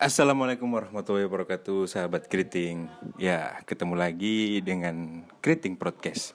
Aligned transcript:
Assalamualaikum 0.00 0.72
warahmatullahi 0.72 1.28
wabarakatuh 1.28 1.84
Sahabat 1.84 2.24
Keriting. 2.24 2.88
Ya 3.20 3.60
ketemu 3.68 4.00
lagi 4.00 4.64
dengan 4.64 5.28
Keriting 5.44 5.76
Podcast. 5.76 6.32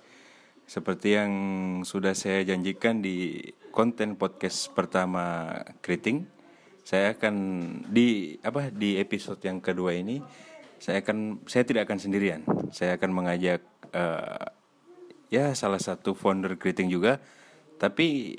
Seperti 0.69 1.17
yang 1.17 1.33
sudah 1.81 2.13
saya 2.13 2.45
janjikan 2.45 3.01
di 3.01 3.41
konten 3.73 4.21
podcast 4.21 4.69
pertama 4.77 5.57
Keriting 5.81 6.29
Saya 6.85 7.17
akan 7.17 7.35
di 7.89 8.37
apa 8.45 8.69
di 8.69 9.01
episode 9.01 9.41
yang 9.41 9.57
kedua 9.57 9.97
ini 9.97 10.21
Saya 10.77 11.01
akan 11.01 11.41
saya 11.49 11.65
tidak 11.65 11.89
akan 11.89 11.97
sendirian. 11.97 12.45
Saya 12.69 13.01
akan 13.01 13.17
mengajak 13.17 13.65
uh, 13.97 14.45
ya 15.33 15.57
salah 15.57 15.81
satu 15.81 16.13
founder 16.13 16.53
Keriting 16.61 16.93
juga. 16.93 17.17
Tapi 17.81 18.37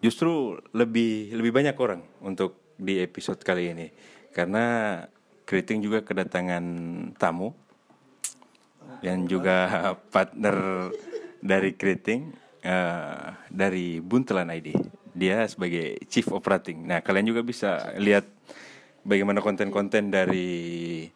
justru 0.00 0.56
lebih 0.72 1.36
lebih 1.36 1.52
banyak 1.52 1.76
orang 1.76 2.00
untuk 2.24 2.59
di 2.80 2.98
episode 3.04 3.44
kali 3.44 3.76
ini 3.76 3.86
karena 4.32 4.98
Keriting 5.44 5.82
juga 5.82 6.06
kedatangan 6.06 6.64
tamu 7.18 7.50
yang 9.02 9.26
juga 9.26 9.66
partner 10.14 10.88
dari 11.42 11.74
Keriting 11.74 12.30
uh, 12.62 13.34
dari 13.50 13.98
Buntelan 13.98 14.46
ID. 14.52 14.76
Dia 15.10 15.42
sebagai 15.50 15.98
Chief 16.06 16.26
Operating. 16.30 16.86
Nah, 16.86 17.02
kalian 17.02 17.26
juga 17.34 17.42
bisa 17.42 17.90
lihat 17.98 18.30
bagaimana 19.02 19.42
konten-konten 19.42 20.12
dari 20.12 21.08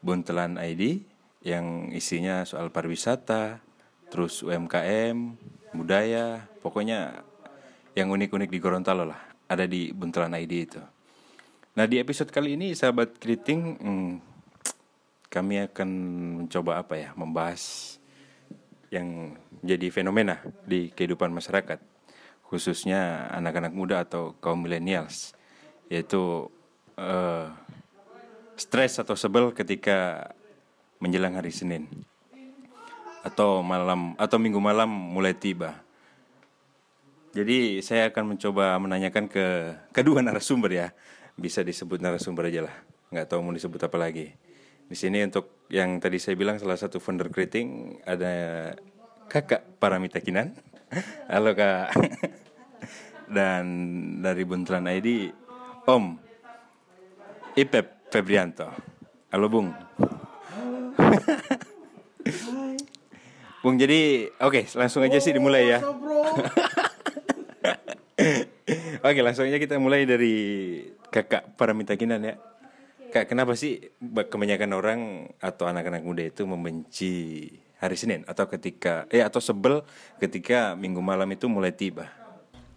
Buntelan 0.00 0.56
ID 0.56 1.04
yang 1.44 1.92
isinya 1.92 2.48
soal 2.48 2.72
pariwisata, 2.72 3.60
terus 4.08 4.40
UMKM, 4.40 5.36
budaya, 5.74 6.48
pokoknya 6.64 7.22
yang 7.92 8.08
unik-unik 8.08 8.48
di 8.48 8.58
Gorontalo 8.62 9.04
lah, 9.04 9.20
ada 9.50 9.68
di 9.68 9.92
Buntelan 9.92 10.32
ID 10.32 10.52
itu. 10.54 10.82
Nah 11.72 11.88
di 11.88 11.96
episode 11.96 12.28
kali 12.28 12.60
ini 12.60 12.76
sahabat 12.76 13.16
keriting 13.16 13.80
hmm, 13.80 14.12
kami 15.32 15.64
akan 15.64 15.88
mencoba 16.44 16.84
apa 16.84 17.00
ya 17.00 17.08
membahas 17.16 17.96
yang 18.92 19.32
jadi 19.64 19.88
fenomena 19.88 20.44
di 20.68 20.92
kehidupan 20.92 21.32
masyarakat 21.32 21.80
khususnya 22.44 23.32
anak-anak 23.32 23.72
muda 23.72 24.04
atau 24.04 24.36
kaum 24.44 24.60
millennials 24.60 25.32
yaitu 25.88 26.52
uh, 27.00 27.48
stres 28.60 29.00
atau 29.00 29.16
sebel 29.16 29.56
ketika 29.56 30.28
menjelang 31.00 31.40
hari 31.40 31.56
Senin 31.56 31.88
atau 33.24 33.64
malam 33.64 34.12
atau 34.20 34.36
minggu 34.36 34.60
malam 34.60 34.92
mulai 34.92 35.32
tiba. 35.32 35.80
Jadi 37.32 37.80
saya 37.80 38.12
akan 38.12 38.36
mencoba 38.36 38.76
menanyakan 38.76 39.24
ke 39.24 39.72
kedua 39.96 40.20
narasumber 40.20 40.68
ya 40.68 40.88
bisa 41.36 41.64
disebut 41.64 42.00
narasumber 42.00 42.48
aja 42.48 42.68
lah. 42.68 42.76
Nggak 43.12 43.26
tahu 43.28 43.40
mau 43.44 43.52
disebut 43.54 43.80
apa 43.84 43.96
lagi. 44.00 44.32
Di 44.88 44.96
sini 44.98 45.24
untuk 45.24 45.64
yang 45.72 45.96
tadi 46.00 46.20
saya 46.20 46.36
bilang 46.36 46.60
salah 46.60 46.76
satu 46.76 47.00
founder 47.00 47.32
Kriting 47.32 48.00
ada 48.04 48.32
kakak 49.28 49.80
Paramita 49.80 50.20
Kinan. 50.20 50.52
Halo 51.32 51.56
kak. 51.56 51.96
Dan 53.36 53.64
dari 54.20 54.44
Buntelan 54.44 54.84
ID 54.92 55.32
Om 55.88 56.04
Ipep 57.56 58.12
Febrianto. 58.12 58.68
Halo 59.32 59.48
Bung. 59.48 59.72
Bung 63.62 63.78
jadi 63.78 64.28
oke 64.42 64.66
okay, 64.66 64.76
langsung 64.76 65.00
aja 65.06 65.16
sih 65.22 65.32
dimulai 65.32 65.72
ya. 65.72 65.80
Oke 69.02 69.18
langsung 69.24 69.48
aja 69.48 69.56
kita 69.56 69.80
mulai 69.80 70.04
dari 70.04 70.36
kakak 71.12 71.52
para 71.60 71.76
minta 71.76 71.92
kinan 71.94 72.24
ya. 72.24 72.34
Kak 73.12 73.28
kenapa 73.28 73.52
sih 73.52 73.92
kebanyakan 74.00 74.72
orang 74.72 75.00
atau 75.36 75.68
anak-anak 75.68 76.00
muda 76.00 76.24
itu 76.24 76.48
membenci 76.48 77.12
hari 77.76 78.00
Senin 78.00 78.24
atau 78.24 78.48
ketika 78.48 79.04
eh 79.12 79.20
atau 79.20 79.36
sebel 79.36 79.84
ketika 80.16 80.72
minggu 80.72 81.04
malam 81.04 81.28
itu 81.28 81.44
mulai 81.52 81.76
tiba? 81.76 82.08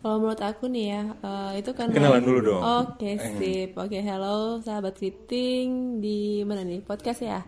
Kalau 0.03 0.21
menurut 0.21 0.37
aku 0.43 0.69
nih 0.69 0.85
ya, 0.91 1.01
uh, 1.25 1.51
itu 1.57 1.71
kan 1.73 1.89
kenalan 1.89 2.21
dulu 2.21 2.39
dong. 2.45 2.61
Oke, 2.61 3.17
okay, 3.17 3.41
sip. 3.41 3.73
Oke, 3.73 3.97
okay, 3.97 4.01
hello 4.05 4.61
sahabat 4.61 4.93
Kriting 5.01 5.97
di 5.97 6.45
mana 6.45 6.61
nih? 6.61 6.85
Podcast 6.85 7.25
ya. 7.25 7.41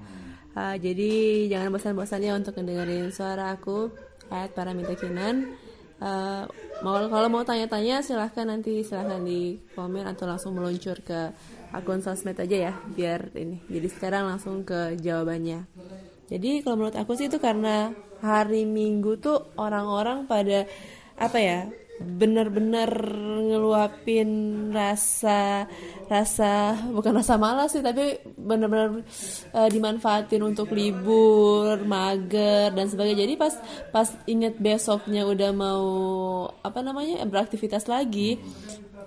Uh, 0.58 0.74
jadi 0.80 1.46
jangan 1.54 1.70
bosan-bosannya 1.70 2.34
untuk 2.34 2.58
mendengarin 2.58 3.14
suara 3.14 3.54
aku 3.54 3.94
at 4.34 4.58
para 4.58 4.74
minta 4.74 4.98
kinan 4.98 5.54
uh, 6.02 6.44
mau 6.86 6.96
kalau 7.10 7.28
mau 7.30 7.44
tanya-tanya 7.46 8.06
silahkan 8.06 8.46
nanti 8.46 8.86
silahkan 8.86 9.22
di 9.22 9.58
komen 9.74 10.06
atau 10.06 10.26
langsung 10.30 10.54
meluncur 10.54 11.02
ke 11.02 11.34
akun 11.74 12.00
sosmed 12.00 12.38
aja 12.40 12.72
ya 12.72 12.74
biar 12.96 13.34
ini 13.36 13.60
jadi 13.68 13.88
sekarang 13.92 14.24
langsung 14.30 14.64
ke 14.64 14.96
jawabannya. 15.00 15.68
Jadi 16.28 16.60
kalau 16.60 16.76
menurut 16.76 16.98
aku 17.00 17.16
sih 17.16 17.32
itu 17.32 17.40
karena 17.40 17.96
hari 18.20 18.68
minggu 18.68 19.16
tuh 19.24 19.56
orang-orang 19.56 20.28
pada 20.28 20.68
apa 21.16 21.38
ya 21.40 21.60
bener-bener 21.98 22.94
ngeluapin 23.50 24.30
rasa 24.70 25.66
rasa 26.06 26.78
bukan 26.94 27.18
rasa 27.18 27.42
malas 27.42 27.74
sih 27.74 27.82
tapi 27.82 28.22
bener-bener 28.38 29.02
uh, 29.58 29.70
dimanfaatin 29.70 30.46
untuk 30.46 30.78
libur 30.78 31.82
mager 31.82 32.70
dan 32.70 32.86
sebagainya. 32.86 33.26
Jadi 33.26 33.34
pas 33.36 33.54
pas 33.90 34.08
inget 34.30 34.62
besoknya 34.62 35.26
udah 35.26 35.52
mau 35.54 35.86
apa 36.62 36.86
namanya 36.86 37.26
beraktivitas 37.26 37.90
lagi 37.90 38.38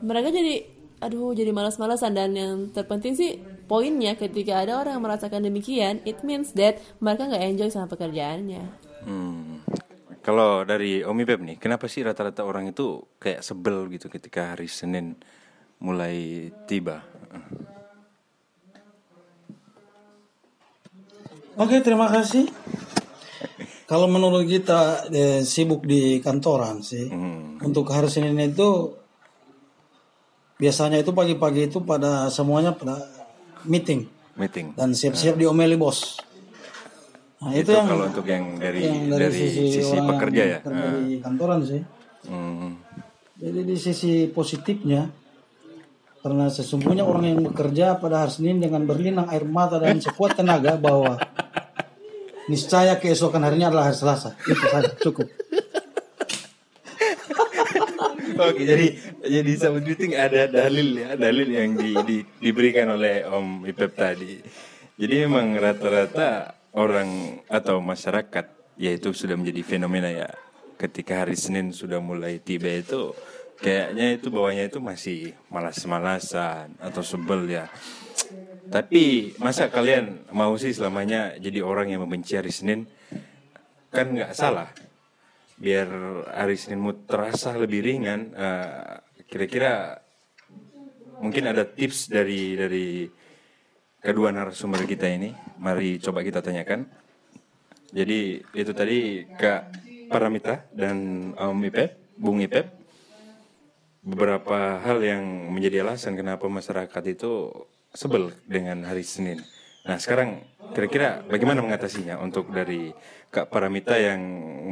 mereka 0.03 0.35
jadi 0.35 0.67
aduh 0.99 1.31
jadi 1.31 1.55
malas-malasan. 1.55 2.11
Dan 2.11 2.31
yang 2.35 2.55
terpenting 2.75 3.15
sih 3.15 3.39
poinnya 3.71 4.19
ketika 4.19 4.67
ada 4.67 4.83
orang 4.83 4.99
yang 4.99 5.05
merasakan 5.07 5.47
demikian 5.47 6.03
it 6.03 6.27
means 6.27 6.51
that 6.59 6.83
mereka 6.99 7.31
nggak 7.31 7.45
enjoy 7.55 7.69
sama 7.71 7.87
pekerjaannya. 7.87 8.65
Hmm 9.07 9.63
kalau 10.21 10.69
dari 10.69 11.01
Omi 11.01 11.25
Pep 11.25 11.41
nih, 11.41 11.57
kenapa 11.57 11.89
sih 11.89 12.05
rata-rata 12.05 12.45
orang 12.45 12.69
itu 12.69 13.01
kayak 13.17 13.41
sebel 13.41 13.89
gitu 13.89 14.13
ketika 14.13 14.53
hari 14.53 14.69
Senin 14.69 15.17
mulai 15.81 16.49
tiba? 16.69 17.01
Oke, 21.57 21.81
terima 21.81 22.09
kasih. 22.13 22.49
Kalau 23.89 24.07
menurut 24.07 24.47
kita 24.47 25.11
eh, 25.11 25.43
sibuk 25.43 25.83
di 25.83 26.23
kantoran 26.23 26.85
sih, 26.85 27.11
hmm. 27.11 27.65
untuk 27.65 27.91
hari 27.91 28.07
Senin 28.07 28.39
itu 28.39 28.95
biasanya 30.61 31.01
itu 31.01 31.11
pagi-pagi 31.17 31.73
itu 31.73 31.83
pada 31.83 32.29
semuanya 32.29 32.77
pada 32.77 33.01
meeting. 33.65 34.07
Meeting. 34.37 34.77
Dan 34.77 34.93
siap-siap 34.93 35.41
diomeli 35.41 35.75
bos. 35.75 36.21
Nah, 37.41 37.57
itu, 37.57 37.73
itu 37.73 37.73
yang 37.73 37.89
kalau 37.89 38.05
untuk 38.05 38.27
yang 38.29 38.45
dari 38.61 38.85
yang 38.85 39.09
dari, 39.09 39.21
dari 39.25 39.33
sisi, 39.33 39.81
sisi 39.81 39.97
pekerja 39.97 40.43
ya. 40.45 40.59
Di 40.61 40.69
ah. 40.77 41.21
kantoran 41.25 41.65
sih. 41.65 41.81
Hmm. 42.29 42.77
Jadi 43.41 43.61
di 43.65 43.77
sisi 43.81 44.29
positifnya 44.29 45.09
karena 46.21 46.53
sesungguhnya 46.53 47.01
orang 47.01 47.33
yang 47.33 47.41
bekerja 47.49 47.97
pada 47.97 48.29
hari 48.29 48.33
Senin 48.37 48.61
dengan 48.61 48.85
berlinang 48.85 49.33
air 49.33 49.49
mata 49.49 49.81
dan 49.81 50.05
sekuat 50.05 50.37
tenaga 50.37 50.77
bahwa 50.77 51.17
niscaya 52.45 53.01
keesokan 53.01 53.41
harinya 53.41 53.73
adalah 53.73 53.89
hari 53.89 53.97
Selasa. 53.97 54.37
Itu 54.45 54.61
saja 54.69 54.93
cukup. 55.01 55.33
Oke, 58.41 58.69
jadi 58.69 59.01
jadi 59.25 59.53
meeting 59.81 60.13
ada 60.13 60.45
dalil 60.45 60.93
ya, 60.93 61.17
dalil 61.17 61.49
yang 61.49 61.73
di, 61.73 61.97
di, 62.05 62.19
diberikan 62.37 62.93
oleh 63.01 63.25
Om 63.25 63.65
Ipep 63.65 63.97
tadi. 63.97 64.37
Jadi 65.01 65.15
memang 65.25 65.57
rata-rata 65.57 66.60
orang 66.75 67.41
atau 67.51 67.83
masyarakat 67.83 68.77
yaitu 68.81 69.13
sudah 69.13 69.37
menjadi 69.37 69.63
fenomena 69.67 70.09
ya. 70.09 70.31
Ketika 70.81 71.27
hari 71.27 71.37
Senin 71.37 71.77
sudah 71.77 72.01
mulai 72.01 72.41
tiba 72.41 72.73
itu 72.73 73.13
kayaknya 73.61 74.17
itu 74.17 74.33
bawahnya 74.33 74.73
itu 74.73 74.81
masih 74.81 75.37
malas-malasan 75.53 76.73
atau 76.81 77.05
sebel 77.05 77.45
ya. 77.45 77.69
Tapi 78.71 79.35
masa 79.37 79.69
kalian 79.69 80.25
mau 80.33 80.57
sih 80.57 80.73
selamanya 80.73 81.37
jadi 81.37 81.61
orang 81.61 81.93
yang 81.93 82.07
membenci 82.07 82.39
hari 82.39 82.55
Senin? 82.55 82.89
Kan 83.93 84.17
nggak 84.17 84.33
salah. 84.33 84.71
Biar 85.61 85.91
hari 86.33 86.57
Seninmu 86.57 87.05
terasa 87.05 87.53
lebih 87.53 87.85
ringan 87.85 88.33
kira 88.33 88.41
eh, 88.41 88.97
kira-kira 89.29 89.73
mungkin 91.21 91.53
ada 91.53 91.69
tips 91.69 92.09
dari 92.09 92.57
dari 92.57 93.05
kedua 94.01 94.33
narasumber 94.33 94.85
kita 94.89 95.07
ini. 95.07 95.37
Mari 95.61 96.01
coba 96.01 96.25
kita 96.25 96.41
tanyakan. 96.41 96.89
Jadi 97.93 98.41
itu 98.57 98.73
tadi 98.73 99.29
Kak 99.37 99.63
Paramita 100.11 100.67
dan 100.73 101.31
Om 101.37 101.61
Ipep, 101.69 102.19
Bung 102.19 102.41
Ipep. 102.43 102.67
Beberapa 104.01 104.81
hal 104.81 105.05
yang 105.05 105.53
menjadi 105.53 105.85
alasan 105.85 106.17
kenapa 106.17 106.49
masyarakat 106.49 107.05
itu 107.13 107.53
sebel 107.93 108.33
dengan 108.49 108.81
hari 108.89 109.05
Senin. 109.05 109.45
Nah 109.85 110.01
sekarang 110.01 110.41
kira-kira 110.73 111.21
bagaimana 111.29 111.61
mengatasinya 111.61 112.17
untuk 112.21 112.49
dari 112.49 112.93
Kak 113.29 113.53
Paramita 113.53 114.01
yang 114.01 114.21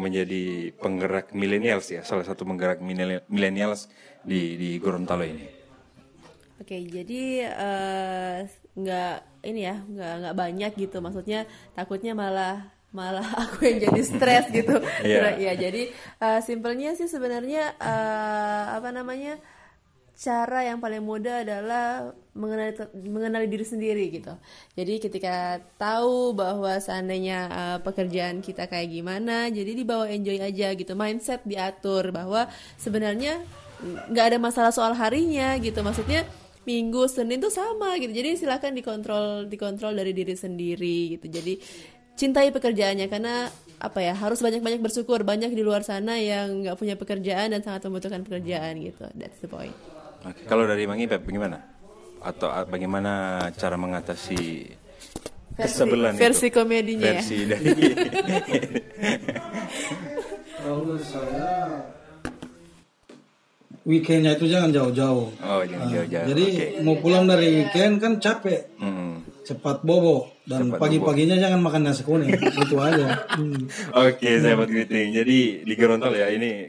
menjadi 0.01 0.73
penggerak 0.81 1.37
milenials 1.37 1.93
ya, 1.93 2.01
salah 2.07 2.25
satu 2.25 2.49
penggerak 2.49 2.81
milenials 3.29 3.93
di 4.25 4.57
di 4.57 4.71
Gorontalo 4.81 5.29
ini. 5.29 5.58
Oke, 6.59 6.75
jadi 6.91 7.47
uh, 7.55 8.37
nggak 8.75 9.15
ini 9.47 9.61
ya, 9.63 9.77
nggak 9.79 10.13
nggak 10.23 10.37
banyak 10.37 10.73
gitu. 10.75 10.99
Maksudnya 10.99 11.47
takutnya 11.75 12.19
malah 12.19 12.67
malah 12.91 13.25
aku 13.47 13.63
yang 13.69 13.79
jadi 13.89 14.03
stres 14.03 14.51
gitu. 14.51 14.75
Iya. 15.07 15.39
ya, 15.39 15.53
jadi 15.55 15.95
uh, 16.19 16.41
simpelnya 16.43 16.99
sih 16.99 17.07
sebenarnya 17.07 17.79
uh, 17.79 18.75
apa 18.75 18.91
namanya? 18.91 19.39
cara 20.19 20.67
yang 20.67 20.83
paling 20.83 20.99
mudah 20.99 21.47
adalah 21.47 22.11
mengenali 22.35 22.75
mengenali 23.07 23.47
diri 23.47 23.63
sendiri 23.63 24.05
gitu. 24.11 24.35
Jadi 24.75 24.99
ketika 24.99 25.63
tahu 25.79 26.35
bahwa 26.35 26.75
seandainya 26.83 27.39
uh, 27.47 27.79
pekerjaan 27.87 28.43
kita 28.43 28.67
kayak 28.67 28.91
gimana, 28.91 29.47
jadi 29.47 29.79
dibawa 29.79 30.11
enjoy 30.11 30.43
aja 30.43 30.75
gitu. 30.75 30.99
Mindset 30.99 31.47
diatur 31.47 32.11
bahwa 32.11 32.51
sebenarnya 32.75 33.47
nggak 34.11 34.27
ada 34.35 34.39
masalah 34.43 34.75
soal 34.75 34.91
harinya 34.99 35.55
gitu. 35.63 35.79
Maksudnya 35.87 36.27
Minggu, 36.69 37.09
Senin 37.09 37.41
tuh 37.41 37.49
sama 37.49 37.97
gitu. 37.97 38.13
Jadi 38.13 38.37
silahkan 38.37 38.77
dikontrol 38.77 39.49
dikontrol 39.49 39.97
dari 39.97 40.13
diri 40.13 40.37
sendiri 40.37 41.17
gitu. 41.17 41.33
Jadi 41.33 41.57
cintai 42.13 42.53
pekerjaannya 42.53 43.09
karena 43.09 43.49
apa 43.79 44.03
ya 44.05 44.13
harus 44.13 44.43
banyak-banyak 44.45 44.83
bersyukur 44.85 45.25
banyak 45.25 45.55
di 45.55 45.63
luar 45.65 45.87
sana 45.87 46.21
yang 46.21 46.67
nggak 46.67 46.77
punya 46.77 46.99
pekerjaan 47.01 47.57
dan 47.57 47.65
sangat 47.65 47.89
membutuhkan 47.89 48.21
pekerjaan 48.21 48.77
gitu. 48.85 49.09
That's 49.17 49.41
the 49.41 49.49
point. 49.49 49.73
Oke. 50.29 50.45
Kalau 50.45 50.69
dari 50.69 50.85
Mangi 50.85 51.09
Pep 51.09 51.25
bagaimana? 51.25 51.57
Atau 52.21 52.53
ah, 52.53 52.69
bagaimana 52.69 53.47
cara 53.57 53.81
mengatasi 53.81 54.67
kesebelan 55.57 56.19
versi 56.19 56.51
itu? 56.51 56.59
komedinya 56.59 57.07
ya? 57.07 57.23
versi 57.23 57.39
dari 57.51 57.71
Kalau 60.59 60.99
saya 61.01 61.81
weekendnya 63.89 64.37
itu 64.37 64.45
jangan 64.53 64.69
jauh-jauh. 64.69 65.33
Oh, 65.33 65.63
jangan 65.65 65.87
Nah, 65.89 65.93
jauh-jauh. 65.97 66.27
Jadi 66.29 66.45
Oke. 66.53 66.67
mau 66.85 67.01
pulang 67.01 67.25
dari 67.25 67.65
weekend 67.65 67.97
kan 68.05 68.21
capek, 68.21 68.69
Hmm. 68.77 69.25
cepat 69.49 69.81
bobo 69.81 70.29
dan 70.45 70.69
pagi-paginya 70.77 71.41
jangan 71.41 71.65
makan 71.65 71.89
nasi 71.89 72.05
kuning. 72.05 72.29
itu 72.69 72.77
aja. 72.77 73.25
Hmm. 73.33 73.65
Oke, 73.97 74.29
sahabat 74.45 74.69
greeting. 74.69 75.17
Jadi 75.17 75.65
di 75.65 75.75
Gorontalo 75.75 76.13
ya 76.13 76.29
ini 76.29 76.69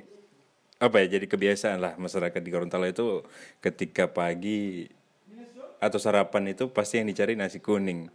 apa 0.80 1.04
ya? 1.04 1.19
Jadi 1.19 1.27
kebiasaan 1.27 1.83
lah 1.83 1.94
masyarakat 2.00 2.39
di 2.39 2.50
Gorontalo 2.50 2.88
itu 2.88 3.27
ketika 3.60 4.07
pagi 4.07 4.88
atau 5.83 6.00
sarapan 6.00 6.56
itu 6.56 6.72
pasti 6.72 7.04
yang 7.04 7.12
dicari 7.12 7.36
nasi 7.36 7.60
kuning. 7.60 8.07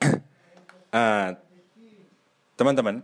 ah, 0.92 1.32
teman-teman. 2.60 3.00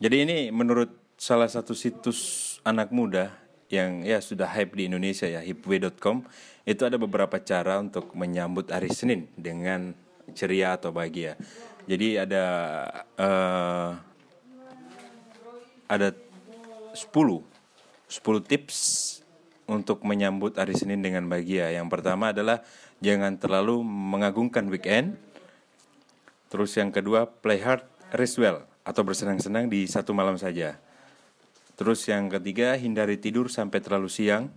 Jadi 0.00 0.16
ini 0.24 0.36
menurut 0.48 0.96
salah 1.20 1.48
satu 1.52 1.76
situs 1.76 2.56
anak 2.64 2.88
muda 2.88 3.39
yang 3.70 4.02
ya 4.02 4.18
sudah 4.18 4.50
hype 4.50 4.74
di 4.74 4.90
Indonesia 4.90 5.30
ya, 5.30 5.40
hipway.com, 5.40 6.26
itu 6.66 6.82
ada 6.82 6.98
beberapa 6.98 7.38
cara 7.38 7.78
untuk 7.78 8.12
menyambut 8.18 8.68
hari 8.74 8.90
Senin 8.90 9.30
dengan 9.38 9.94
ceria 10.34 10.74
atau 10.74 10.90
bahagia. 10.90 11.38
Jadi 11.86 12.18
ada 12.18 12.44
eh, 13.14 13.90
ada 15.86 16.08
10 16.94 16.98
10 18.10 18.50
tips 18.50 18.78
untuk 19.70 20.02
menyambut 20.02 20.58
hari 20.58 20.74
Senin 20.74 20.98
dengan 20.98 21.30
bahagia. 21.30 21.70
Yang 21.70 21.94
pertama 21.94 22.34
adalah 22.34 22.66
jangan 22.98 23.38
terlalu 23.38 23.86
mengagungkan 23.86 24.66
weekend. 24.66 25.14
Terus 26.50 26.74
yang 26.74 26.90
kedua, 26.90 27.30
play 27.30 27.62
hard, 27.62 27.86
rest 28.10 28.42
well 28.42 28.66
atau 28.82 29.06
bersenang-senang 29.06 29.70
di 29.70 29.86
satu 29.86 30.10
malam 30.10 30.34
saja. 30.34 30.74
Terus 31.80 32.04
yang 32.12 32.28
ketiga, 32.28 32.76
hindari 32.76 33.16
tidur 33.16 33.48
sampai 33.48 33.80
terlalu 33.80 34.12
siang. 34.12 34.52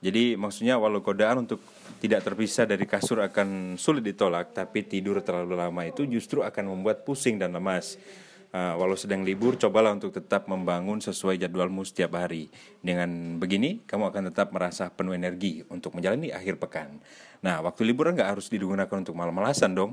Jadi 0.00 0.32
maksudnya 0.32 0.80
walau 0.80 1.04
godaan 1.04 1.44
untuk 1.44 1.60
tidak 2.00 2.24
terpisah 2.24 2.64
dari 2.64 2.88
kasur 2.88 3.20
akan 3.20 3.76
sulit 3.76 4.00
ditolak, 4.00 4.56
tapi 4.56 4.80
tidur 4.88 5.20
terlalu 5.20 5.60
lama 5.60 5.84
itu 5.84 6.08
justru 6.08 6.40
akan 6.40 6.72
membuat 6.72 7.04
pusing 7.04 7.36
dan 7.36 7.52
lemas. 7.52 8.00
Uh, 8.48 8.80
walau 8.80 8.96
sedang 8.96 9.20
libur, 9.28 9.60
cobalah 9.60 9.92
untuk 9.92 10.16
tetap 10.16 10.48
membangun 10.48 11.04
sesuai 11.04 11.36
jadwalmu 11.36 11.84
setiap 11.84 12.16
hari. 12.16 12.48
Dengan 12.80 13.36
begini, 13.36 13.84
kamu 13.84 14.08
akan 14.08 14.32
tetap 14.32 14.48
merasa 14.48 14.88
penuh 14.88 15.12
energi 15.12 15.60
untuk 15.68 15.92
menjalani 15.92 16.32
akhir 16.32 16.56
pekan. 16.64 16.96
Nah, 17.44 17.60
waktu 17.60 17.84
liburan 17.84 18.16
nggak 18.16 18.40
harus 18.40 18.48
digunakan 18.48 18.96
untuk 18.96 19.12
malam-malasan 19.12 19.76
dong. 19.76 19.92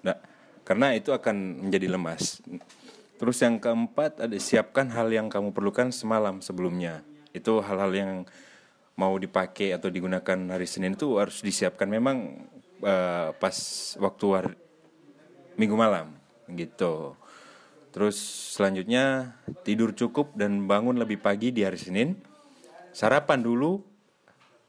Nggak, 0.00 0.18
karena 0.64 0.96
itu 0.96 1.12
akan 1.12 1.68
menjadi 1.68 1.92
lemas. 1.92 2.40
Terus 3.16 3.40
yang 3.40 3.56
keempat, 3.56 4.20
ada 4.20 4.36
siapkan 4.36 4.92
hal 4.92 5.08
yang 5.08 5.32
kamu 5.32 5.56
perlukan 5.56 5.88
semalam 5.88 6.44
sebelumnya. 6.44 7.00
Itu 7.32 7.64
hal-hal 7.64 7.92
yang 7.96 8.12
mau 8.96 9.16
dipakai 9.16 9.76
atau 9.76 9.92
digunakan 9.92 10.36
hari 10.52 10.64
Senin 10.64 10.96
itu 10.96 11.20
harus 11.20 11.44
disiapkan 11.44 11.88
memang 11.88 12.48
uh, 12.80 13.32
pas 13.36 13.56
waktu 14.00 14.26
hari, 14.32 14.54
minggu 15.60 15.76
malam 15.76 16.16
gitu. 16.52 17.16
Terus 17.92 18.16
selanjutnya 18.56 19.36
tidur 19.64 19.96
cukup 19.96 20.36
dan 20.36 20.68
bangun 20.68 21.00
lebih 21.00 21.20
pagi 21.20 21.52
di 21.52 21.64
hari 21.64 21.80
Senin. 21.80 22.16
Sarapan 22.92 23.40
dulu 23.40 23.80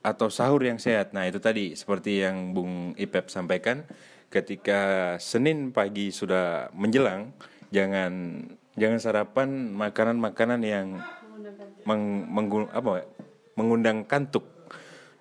atau 0.04 0.32
sahur 0.32 0.64
yang 0.64 0.80
sehat. 0.80 1.12
Nah, 1.12 1.28
itu 1.28 1.40
tadi 1.44 1.76
seperti 1.76 2.24
yang 2.24 2.56
Bung 2.56 2.96
Ipep 2.96 3.28
sampaikan 3.28 3.84
ketika 4.28 5.16
Senin 5.20 5.72
pagi 5.72 6.12
sudah 6.12 6.72
menjelang 6.76 7.32
jangan 7.74 8.44
jangan 8.78 9.00
sarapan 9.02 9.50
makanan-makanan 9.74 10.62
yang 10.64 10.88
meng, 11.84 12.28
menggu- 12.30 12.72
apa 12.72 13.08
mengundang 13.58 14.06
kantuk. 14.06 14.46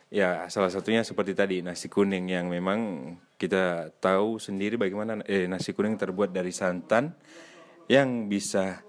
Ya, 0.07 0.47
salah 0.47 0.71
satunya 0.71 1.03
seperti 1.03 1.35
tadi 1.35 1.57
nasi 1.67 1.91
kuning 1.91 2.31
yang 2.31 2.47
memang 2.47 3.13
kita 3.37 3.91
tahu 3.99 4.39
sendiri 4.39 4.79
bagaimana 4.79 5.21
eh, 5.27 5.51
nasi 5.51 5.75
kuning 5.75 5.99
terbuat 5.99 6.31
dari 6.31 6.55
santan 6.55 7.11
yang 7.91 8.31
bisa 8.31 8.87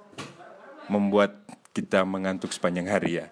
membuat 0.87 1.41
kita 1.73 2.05
mengantuk 2.05 2.53
sepanjang 2.53 2.87
hari 2.89 3.21
ya. 3.21 3.27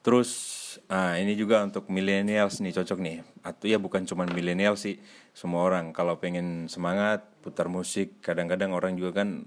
Terus 0.00 0.59
ah, 0.90 1.14
ini 1.16 1.38
juga 1.38 1.62
untuk 1.62 1.86
millennials 1.88 2.58
nih 2.58 2.74
cocok 2.74 2.98
nih. 2.98 3.16
Atau 3.46 3.70
ya 3.70 3.78
bukan 3.78 4.04
cuma 4.04 4.26
millennial 4.26 4.74
sih, 4.74 4.98
semua 5.32 5.62
orang 5.64 5.94
kalau 5.94 6.18
pengen 6.18 6.66
semangat 6.66 7.24
putar 7.40 7.70
musik, 7.70 8.18
kadang-kadang 8.20 8.74
orang 8.74 8.98
juga 8.98 9.22
kan 9.22 9.46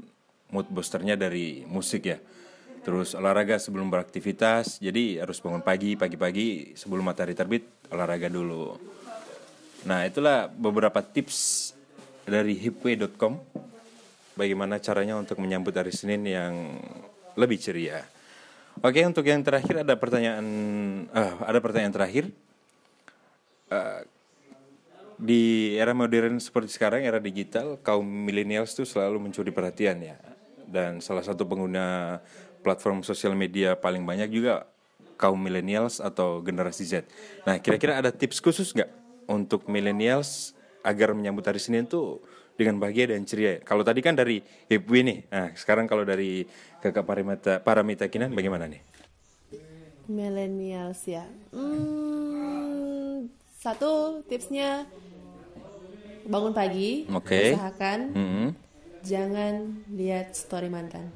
mood 0.49 0.65
boosternya 0.71 1.19
dari 1.19 1.67
musik 1.67 2.07
ya. 2.07 2.17
Terus 2.83 3.15
olahraga 3.15 3.55
sebelum 3.59 3.87
beraktivitas, 3.87 4.83
jadi 4.83 5.23
harus 5.23 5.39
bangun 5.39 5.63
pagi, 5.63 5.95
pagi-pagi 5.95 6.75
sebelum 6.75 7.07
matahari 7.07 7.31
terbit 7.31 7.63
olahraga 7.91 8.27
dulu. 8.27 8.75
Nah 9.87 10.03
itulah 10.07 10.47
beberapa 10.51 10.99
tips 10.99 11.71
dari 12.23 12.55
hipway.com 12.55 13.39
bagaimana 14.35 14.79
caranya 14.79 15.19
untuk 15.19 15.39
menyambut 15.39 15.75
hari 15.75 15.91
Senin 15.91 16.23
yang 16.27 16.79
lebih 17.35 17.59
ceria. 17.59 18.03
Oke, 18.81 19.05
untuk 19.05 19.27
yang 19.27 19.43
terakhir 19.45 19.85
ada 19.85 19.93
pertanyaan, 19.93 20.45
eh, 21.13 21.33
ada 21.45 21.59
pertanyaan 21.61 21.93
terakhir. 21.93 22.33
Eh, 23.69 24.01
di 25.21 25.75
era 25.77 25.93
modern 25.93 26.41
seperti 26.41 26.73
sekarang, 26.73 27.05
era 27.05 27.21
digital, 27.21 27.77
kaum 27.79 28.03
millennials 28.03 28.73
tuh 28.73 28.83
selalu 28.83 29.29
mencuri 29.29 29.53
perhatian 29.53 30.01
ya. 30.01 30.17
Dan 30.65 30.99
salah 31.05 31.21
satu 31.21 31.45
pengguna 31.45 32.17
platform 32.65 33.05
sosial 33.05 33.37
media 33.37 33.77
paling 33.77 34.01
banyak 34.01 34.33
juga 34.33 34.65
kaum 35.19 35.37
millennials 35.37 36.01
atau 36.01 36.41
generasi 36.41 36.83
Z. 36.83 36.93
Nah, 37.45 37.61
kira-kira 37.61 38.01
ada 38.01 38.09
tips 38.09 38.41
khusus 38.41 38.73
nggak 38.73 38.89
untuk 39.29 39.69
millennials 39.69 40.57
agar 40.83 41.15
menyambut 41.15 41.41
hari 41.41 41.57
Senin 41.57 41.83
tuh 41.83 42.19
dengan 42.53 42.77
bahagia 42.77 43.09
dan 43.09 43.23
ceria? 43.23 43.57
Kalau 43.59 43.81
tadi 43.81 43.99
kan 43.99 44.13
dari 44.13 44.37
Hipwi 44.67 44.99
nih, 45.01 45.19
nah 45.27 45.49
sekarang 45.55 45.87
kalau 45.87 46.03
dari 46.03 46.45
kakak 46.79 47.01
Paramita, 47.01 47.53
Paramita 47.59 48.05
Kinan 48.07 48.31
bagaimana 48.31 48.67
nih? 48.67 48.83
Millennials 50.05 50.99
ya. 51.07 51.23
Hmm, 51.55 53.31
satu 53.55 54.19
tipsnya 54.27 54.83
bangun 56.23 56.51
pagi, 56.51 57.07
Oke. 57.07 57.55
usahakan 57.55 57.99
Hmm. 58.11 58.47
jangan 58.99 59.83
lihat 59.91 60.35
story 60.35 60.67
mantan. 60.67 61.11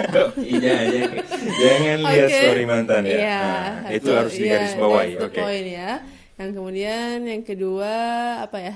iya, 0.40 0.76
iya. 0.84 1.02
Jangan 1.36 1.98
lihat 2.04 2.28
Oke. 2.28 2.40
story 2.40 2.64
mantan 2.64 3.02
ya. 3.04 3.16
Iya, 3.16 3.40
Nah, 3.84 3.90
itu 3.92 4.08
harus 4.12 4.32
digaris 4.32 4.72
iya, 4.72 4.80
bawahi. 4.80 5.12
the 5.16 5.28
Oke. 5.28 5.40
point 5.40 5.66
ya. 5.66 5.90
Yang 6.36 6.50
kemudian 6.52 7.16
yang 7.24 7.42
kedua 7.42 7.92
apa 8.40 8.58
ya? 8.60 8.74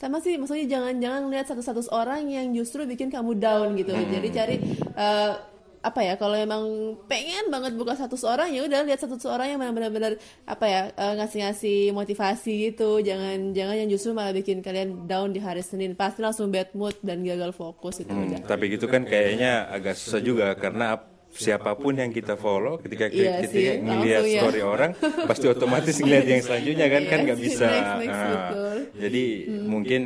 Sama 0.00 0.16
sih, 0.16 0.40
maksudnya 0.40 0.64
jangan-jangan 0.66 1.28
lihat 1.28 1.44
satu-satu 1.44 1.92
orang 1.92 2.24
yang 2.24 2.48
justru 2.50 2.88
bikin 2.88 3.12
kamu 3.12 3.36
down 3.36 3.76
gitu. 3.76 3.92
Hmm. 3.92 4.08
Jadi 4.08 4.28
cari 4.32 4.56
eh, 4.96 5.32
apa 5.80 6.00
ya? 6.00 6.16
Kalau 6.16 6.32
emang 6.32 6.64
pengen 7.04 7.48
banget 7.48 7.72
buka 7.72 7.92
satu 7.92 8.16
orang 8.24 8.48
ya 8.48 8.64
udah 8.64 8.80
lihat 8.80 8.96
satu 8.96 9.16
orang 9.28 9.52
yang 9.52 9.60
benar-benar 9.60 10.16
apa 10.44 10.64
ya 10.64 10.82
eh, 10.88 11.14
ngasih-ngasih 11.20 11.92
motivasi 11.92 12.72
gitu. 12.72 13.00
Jangan 13.00 13.52
jangan 13.52 13.76
yang 13.76 13.88
justru 13.88 14.16
malah 14.16 14.32
bikin 14.32 14.64
kalian 14.64 15.04
down 15.04 15.32
di 15.32 15.40
hari 15.40 15.60
Senin. 15.60 15.92
Pasti 15.92 16.24
langsung 16.24 16.48
bad 16.48 16.72
mood 16.72 16.96
dan 17.04 17.20
gagal 17.20 17.52
fokus 17.52 18.00
itu 18.00 18.08
Hmm, 18.08 18.24
udah. 18.24 18.40
tapi 18.48 18.72
gitu 18.72 18.88
kan 18.88 19.04
kayaknya 19.04 19.68
agak 19.68 20.00
susah 20.00 20.20
juga 20.20 20.56
karena 20.56 20.96
siapa 21.32 21.72
pun 21.72 21.94
yang 21.94 22.10
kita 22.10 22.34
follow 22.34 22.76
ketika 22.76 23.06
Iya 23.06 23.40
kita 23.40 23.48
sih, 23.48 23.64
ngelihat 23.78 24.20
langsung 24.20 24.28
ya. 24.28 24.40
story 24.40 24.60
orang 24.60 24.90
pasti 25.24 25.46
otomatis 25.52 25.94
ngelihat 25.96 26.26
yang 26.28 26.42
selanjutnya 26.42 26.86
kan 26.86 27.02
kan 27.04 27.16
Iya 27.16 27.24
nggak 27.24 27.38
sih, 27.38 27.44
bisa 27.44 27.66
next, 27.66 27.94
next, 27.96 28.10
Ah, 28.12 28.28
betul. 28.28 28.76
jadi 28.98 29.24
mungkin 29.62 30.02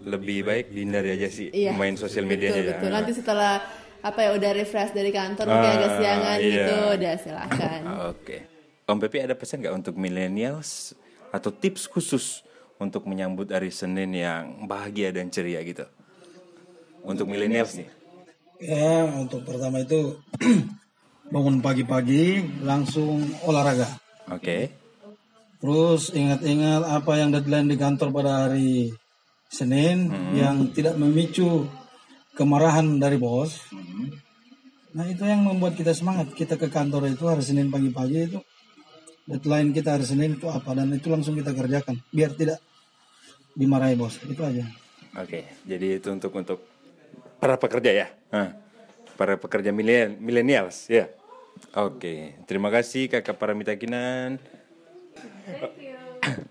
lebih 0.00 0.38
baik 0.42 0.66
dihindari 0.68 1.10
aja 1.12 1.28
sih 1.28 1.48
Iya. 1.48 1.72
main 1.72 1.94
sosial 1.94 2.22
medianya 2.24 2.62
betul, 2.64 2.74
betul. 2.76 2.90
Nanti 2.90 3.12
setelah 3.12 3.52
apa 3.98 4.18
ya 4.20 4.30
udah 4.32 4.50
refresh 4.52 4.92
dari 4.92 5.10
kantor 5.10 5.44
mungkin 5.44 5.70
agak 5.72 5.88
Ah, 5.88 5.96
siangan 5.96 6.38
iya. 6.38 6.46
gitu, 6.48 6.74
udah 6.92 7.14
silakan. 7.16 7.80
Oke. 8.12 8.36
Om 8.84 8.98
Pepi 8.98 9.18
ada 9.20 9.34
pesan 9.34 9.58
nggak 9.58 9.74
untuk 9.76 9.94
millennials 9.94 10.94
atau 11.28 11.50
tips 11.50 11.84
khusus 11.84 12.40
untuk 12.76 13.04
menyambut 13.04 13.46
hari 13.48 13.68
Senin 13.68 14.10
yang 14.10 14.64
bahagia 14.64 15.10
dan 15.10 15.28
ceria 15.28 15.60
gitu? 15.60 15.82
Untuk 17.00 17.26
millennials 17.26 17.74
nih. 17.74 17.90
Ya, 18.58 19.06
untuk 19.06 19.46
pertama 19.46 19.78
itu 19.86 20.18
bangun 21.34 21.62
pagi-pagi 21.62 22.42
langsung 22.66 23.22
olahraga. 23.46 23.86
Oke. 24.34 24.74
Terus 25.62 26.10
ingat-ingat 26.10 26.82
apa 26.86 27.18
yang 27.18 27.30
deadline 27.30 27.70
di 27.70 27.78
kantor 27.78 28.10
pada 28.10 28.46
hari 28.46 28.90
Senin 29.46 30.10
yang 30.34 30.70
tidak 30.74 30.98
memicu 30.98 31.66
kemarahan 32.34 32.98
dari 32.98 33.18
bos. 33.18 33.58
Nah 34.94 35.06
itu 35.06 35.22
yang 35.22 35.46
membuat 35.46 35.78
kita 35.78 35.94
semangat. 35.94 36.34
Kita 36.34 36.58
ke 36.58 36.66
kantor 36.70 37.10
itu 37.10 37.26
hari 37.30 37.42
Senin 37.42 37.70
pagi-pagi 37.70 38.18
itu 38.26 38.38
deadline 39.26 39.70
kita 39.70 39.98
hari 39.98 40.06
Senin 40.06 40.34
itu 40.34 40.46
apa 40.50 40.74
dan 40.74 40.90
itu 40.94 41.10
langsung 41.10 41.38
kita 41.38 41.54
kerjakan 41.54 41.98
biar 42.10 42.34
tidak 42.34 42.58
dimarahi 43.54 43.94
bos. 43.94 44.18
Itu 44.26 44.42
aja. 44.42 44.66
Oke. 45.18 45.46
Jadi 45.66 45.98
itu 45.98 46.08
untuk 46.10 46.30
untuk 46.38 46.77
para 47.38 47.54
pekerja 47.56 47.90
ya. 47.90 48.06
Hah. 48.30 48.54
Para 49.14 49.34
pekerja 49.34 49.70
millennials 49.70 50.86
ya. 50.86 51.10
Oke. 51.74 52.38
Terima 52.46 52.70
kasih 52.70 53.10
Kakak 53.10 53.34
Paramita 53.34 53.74
Kinan. 53.74 54.38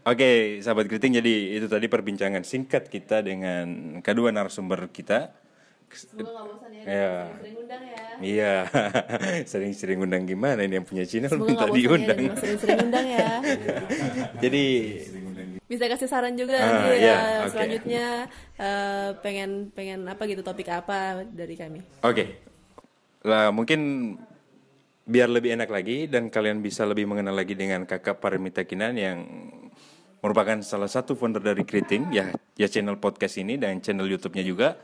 Oke, 0.09 0.57
sahabat 0.63 0.89
kriting 0.89 1.19
jadi 1.19 1.59
itu 1.59 1.67
tadi 1.69 1.85
perbincangan 1.85 2.41
singkat 2.41 2.87
kita 2.87 3.21
dengan 3.21 3.99
kedua 4.01 4.33
narasumber 4.33 4.89
kita. 4.89 5.35
Semoga 5.87 6.43
bosan 6.43 6.71
ya, 6.75 6.83
Ya. 6.83 7.15
sering 7.39 7.55
undang 7.63 7.83
ya. 7.87 8.03
Iya, 8.19 8.53
sering-sering 9.51 9.99
undang 10.03 10.27
gimana 10.27 10.67
ini 10.67 10.81
yang 10.81 10.83
punya 10.83 11.07
channel 11.07 11.31
minta 11.39 11.63
ya, 11.63 11.71
diundang. 11.71 12.19
dan 12.27 12.35
sering-sering 12.35 12.79
undang 12.91 13.07
ya. 13.07 13.27
Jadi 14.43 14.65
Bisa 15.67 15.83
kasih 15.85 16.07
saran 16.07 16.33
juga 16.33 16.55
Ah, 16.55 16.63
nanti 16.63 16.95
iya, 16.95 17.11
ya, 17.11 17.17
oke. 17.43 17.51
selanjutnya 17.51 18.05
eh, 18.55 19.09
pengen 19.19 19.67
pengen 19.71 20.07
apa 20.07 20.23
gitu 20.23 20.39
topik 20.39 20.71
apa 20.71 21.27
dari 21.27 21.55
kami. 21.55 21.83
oke, 21.99 22.23
lah 23.23 23.51
mungkin 23.51 23.79
biar 25.03 25.27
lebih 25.27 25.55
enak 25.55 25.67
lagi 25.67 26.07
dan 26.07 26.27
kalian 26.27 26.59
bisa 26.59 26.83
lebih 26.83 27.03
mengenal 27.03 27.35
lagi 27.35 27.55
dengan 27.55 27.83
kakak 27.83 28.19
Parimita 28.19 28.63
Kinan 28.63 28.95
yang 28.95 29.23
merupakan 30.19 30.59
salah 30.59 30.87
satu 30.87 31.15
founder 31.15 31.39
dari 31.39 31.63
Kriting 31.63 32.11
ya 32.11 32.27
ya 32.55 32.67
channel 32.67 32.95
podcast 32.97 33.35
ini 33.35 33.55
dan 33.55 33.79
channel 33.79 34.07
YouTube-nya 34.07 34.43
juga. 34.43 34.75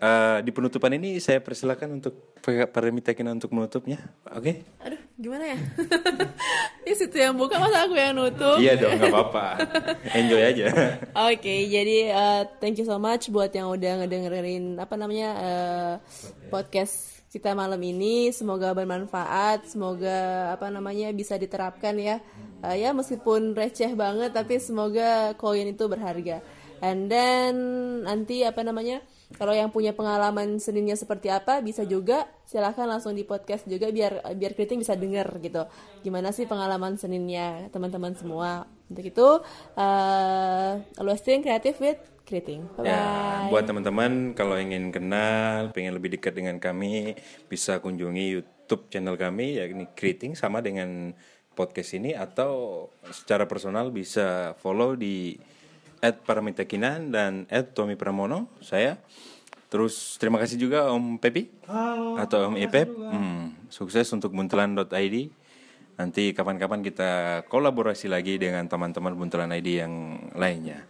Eh, 0.00 0.38
di 0.40 0.48
penutupan 0.48 0.96
ini 0.96 1.20
saya 1.20 1.44
persilakan 1.44 2.00
untuk 2.00 2.32
kakak 2.40 2.72
Parimita 2.72 3.12
Kinan 3.12 3.36
untuk 3.36 3.52
menutupnya, 3.52 4.00
oke? 4.32 4.80
Aduh, 4.80 4.96
gimana 5.20 5.52
ya? 5.52 5.58
Ini 6.88 6.96
situ 6.96 7.20
yang 7.20 7.36
buka 7.36 7.60
masa 7.60 7.84
aku 7.84 8.00
yang 8.00 8.16
nutup. 8.16 8.56
Iya 8.56 8.80
dong, 8.80 8.96
nggak 8.96 9.12
apa-apa. 9.12 9.46
Enjoy 10.16 10.40
aja. 10.40 10.72
Oke, 11.28 11.68
jadi 11.68 12.16
uh, 12.16 12.42
thank 12.56 12.80
you 12.80 12.88
so 12.88 12.96
much 12.96 13.28
buat 13.28 13.52
yang 13.52 13.68
udah 13.68 14.00
ngedengerin 14.00 14.80
apa 14.80 14.96
namanya 14.96 15.28
uh, 15.36 15.92
podcast 16.48 17.20
kita 17.28 17.52
malam 17.52 17.78
ini. 17.84 18.32
Semoga 18.32 18.72
bermanfaat, 18.72 19.68
semoga 19.68 20.50
apa 20.56 20.72
namanya 20.72 21.12
bisa 21.12 21.36
diterapkan 21.36 22.00
ya. 22.00 22.24
Uh, 22.64 22.72
ya 22.72 22.96
meskipun 22.96 23.52
receh 23.52 23.92
banget, 23.92 24.32
tapi 24.32 24.56
semoga 24.56 25.36
koin 25.36 25.68
itu 25.68 25.84
berharga. 25.84 26.40
And 26.80 27.12
then 27.12 27.54
nanti 28.08 28.48
apa 28.48 28.64
namanya? 28.64 29.04
Kalau 29.38 29.54
yang 29.54 29.70
punya 29.70 29.94
pengalaman 29.94 30.58
seninya 30.58 30.98
seperti 30.98 31.30
apa 31.30 31.62
bisa 31.62 31.86
juga 31.86 32.26
silahkan 32.42 32.90
langsung 32.90 33.14
di 33.14 33.22
podcast 33.22 33.62
juga 33.70 33.86
biar 33.94 34.34
biar 34.34 34.52
kriting 34.58 34.82
bisa 34.82 34.98
denger 34.98 35.30
gitu. 35.38 35.62
Gimana 36.02 36.34
sih 36.34 36.50
pengalaman 36.50 36.98
seninya 36.98 37.70
teman-teman 37.70 38.18
semua. 38.18 38.66
Untuk 38.90 39.06
itu 39.06 39.28
uh, 39.78 40.72
always 40.98 41.22
think 41.22 41.46
creative 41.46 41.78
with 41.78 42.00
kriting. 42.26 42.66
Bye 42.74 42.86
bye. 42.86 42.90
Ya, 42.90 43.04
buat 43.54 43.64
teman-teman 43.70 44.34
kalau 44.34 44.58
ingin 44.58 44.90
kenal, 44.90 45.70
pengen 45.70 45.94
lebih 45.94 46.18
dekat 46.18 46.34
dengan 46.34 46.58
kami, 46.58 47.14
bisa 47.46 47.78
kunjungi 47.78 48.38
YouTube 48.38 48.86
channel 48.90 49.18
kami 49.18 49.58
yakni 49.58 49.90
Kriting 49.94 50.34
sama 50.38 50.62
dengan 50.62 51.14
podcast 51.58 51.98
ini 51.98 52.14
atau 52.14 52.86
secara 53.10 53.44
personal 53.50 53.90
bisa 53.90 54.54
follow 54.62 54.94
di 54.94 55.34
@paramitakinan 56.00 57.12
dan 57.12 57.44
@tommy 57.76 57.94
pramono 57.94 58.48
saya. 58.64 58.96
Terus 59.70 60.18
terima 60.18 60.42
kasih 60.42 60.58
juga 60.58 60.90
Om 60.90 61.22
Pepi 61.22 61.46
Halo. 61.70 62.18
atau 62.18 62.50
Om 62.50 62.58
Ipep. 62.58 62.90
Hmm, 62.90 63.54
sukses 63.70 64.10
untuk 64.10 64.34
buntelan.id. 64.34 65.30
Nanti 65.94 66.34
kapan-kapan 66.34 66.82
kita 66.82 67.10
kolaborasi 67.46 68.10
lagi 68.10 68.34
dengan 68.40 68.66
teman-teman 68.66 69.14
buntelan 69.14 69.54
ID 69.54 69.84
yang 69.84 69.94
lainnya. 70.34 70.82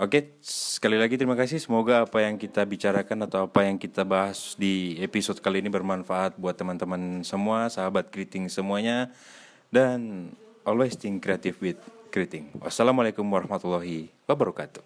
Oke, 0.00 0.40
sekali 0.40 0.96
lagi 0.96 1.20
terima 1.20 1.36
kasih. 1.36 1.60
Semoga 1.60 2.08
apa 2.08 2.24
yang 2.24 2.40
kita 2.40 2.64
bicarakan 2.64 3.28
atau 3.28 3.44
apa 3.44 3.68
yang 3.68 3.76
kita 3.76 4.08
bahas 4.08 4.56
di 4.56 4.96
episode 5.04 5.36
kali 5.44 5.60
ini 5.60 5.68
bermanfaat 5.68 6.40
buat 6.40 6.56
teman-teman 6.56 7.20
semua, 7.28 7.68
sahabat 7.68 8.08
greeting 8.08 8.48
semuanya. 8.48 9.12
Dan 9.68 10.32
always 10.64 10.96
think 10.96 11.20
creative 11.20 11.60
with 11.60 11.76
greeting. 12.12 12.52
Wassalamualaikum 12.60 13.24
warahmatullahi 13.24 14.12
wabarakatuh. 14.28 14.84